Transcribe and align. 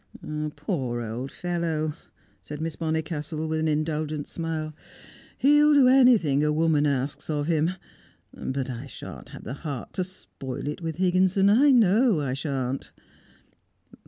"Poor 0.55 0.99
old 0.99 1.29
fellow!" 1.31 1.93
said 2.41 2.59
Miss 2.59 2.75
Bonnicastle, 2.75 3.47
with 3.47 3.59
an 3.59 3.67
indulgent 3.67 4.27
smile, 4.27 4.73
"he'll 5.37 5.75
do 5.75 5.87
anything 5.87 6.43
a 6.43 6.51
woman 6.51 6.87
asks 6.87 7.29
of 7.29 7.45
him. 7.45 7.73
But 8.33 8.67
I 8.67 8.87
shan't 8.87 9.29
have 9.29 9.43
the 9.43 9.53
heart 9.61 9.93
to 9.93 10.03
spoil 10.03 10.67
it 10.67 10.81
with 10.81 10.95
Higginson; 10.95 11.51
I 11.51 11.69
know 11.69 12.19
I 12.19 12.33
shan't." 12.33 12.89